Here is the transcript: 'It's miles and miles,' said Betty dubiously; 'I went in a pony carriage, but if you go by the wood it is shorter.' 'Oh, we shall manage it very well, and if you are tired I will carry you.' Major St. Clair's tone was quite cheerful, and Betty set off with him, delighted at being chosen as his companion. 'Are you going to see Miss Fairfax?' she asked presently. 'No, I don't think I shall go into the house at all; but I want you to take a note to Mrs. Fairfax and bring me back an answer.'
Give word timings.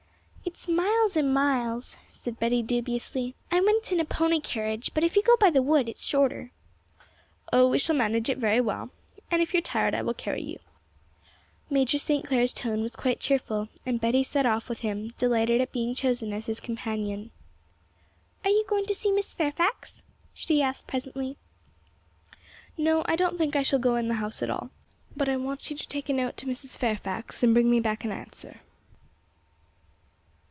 'It's 0.43 0.67
miles 0.67 1.15
and 1.15 1.33
miles,' 1.33 1.97
said 2.09 2.37
Betty 2.37 2.61
dubiously; 2.61 3.35
'I 3.51 3.61
went 3.61 3.91
in 3.93 4.01
a 4.01 4.05
pony 4.05 4.41
carriage, 4.41 4.91
but 4.93 5.03
if 5.03 5.15
you 5.15 5.23
go 5.23 5.37
by 5.37 5.49
the 5.49 5.61
wood 5.61 5.87
it 5.87 5.95
is 5.95 6.05
shorter.' 6.05 6.51
'Oh, 7.53 7.69
we 7.69 7.79
shall 7.79 7.95
manage 7.95 8.29
it 8.29 8.37
very 8.37 8.59
well, 8.59 8.89
and 9.31 9.41
if 9.41 9.53
you 9.53 9.59
are 9.59 9.63
tired 9.63 9.95
I 9.95 10.01
will 10.01 10.13
carry 10.13 10.41
you.' 10.41 10.59
Major 11.69 11.97
St. 11.99 12.27
Clair's 12.27 12.51
tone 12.51 12.81
was 12.81 12.97
quite 12.97 13.21
cheerful, 13.21 13.69
and 13.85 14.01
Betty 14.01 14.23
set 14.23 14.45
off 14.45 14.67
with 14.67 14.79
him, 14.79 15.13
delighted 15.17 15.61
at 15.61 15.71
being 15.71 15.95
chosen 15.95 16.33
as 16.33 16.47
his 16.47 16.59
companion. 16.59 17.31
'Are 18.43 18.51
you 18.51 18.65
going 18.67 18.85
to 18.87 18.95
see 18.95 19.11
Miss 19.13 19.33
Fairfax?' 19.33 20.03
she 20.33 20.61
asked 20.61 20.85
presently. 20.85 21.37
'No, 22.77 23.03
I 23.05 23.15
don't 23.15 23.37
think 23.37 23.55
I 23.55 23.63
shall 23.63 23.79
go 23.79 23.95
into 23.95 24.09
the 24.09 24.13
house 24.15 24.43
at 24.43 24.49
all; 24.49 24.69
but 25.15 25.29
I 25.29 25.37
want 25.37 25.69
you 25.69 25.77
to 25.77 25.87
take 25.87 26.09
a 26.09 26.13
note 26.13 26.35
to 26.37 26.45
Mrs. 26.45 26.77
Fairfax 26.77 27.41
and 27.41 27.53
bring 27.53 27.69
me 27.71 27.79
back 27.79 28.03
an 28.03 28.11
answer.' 28.11 28.59